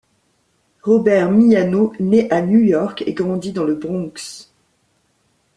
[0.81, 4.49] Robert Miano naît à New York et grandi dans le Bronx.